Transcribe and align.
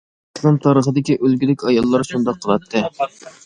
ئىسلام 0.37 0.55
تارىخىدىكى 0.63 1.19
ئۈلگىلىك 1.19 1.67
ئاياللار 1.69 2.07
شۇنداق 2.13 2.43
قىلاتتى. 2.47 2.87